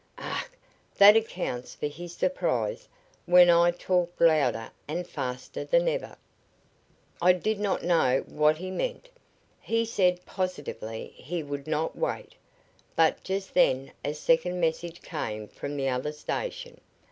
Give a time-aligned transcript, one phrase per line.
[0.17, 0.49] "Ach,
[0.97, 2.87] that accounts for his surprise
[3.27, 6.17] when I talked louder and faster than ever.
[7.21, 9.09] I did not know what he meant.
[9.59, 12.33] He said positively he would not wait,
[12.95, 16.81] but just then a second message came from the other station.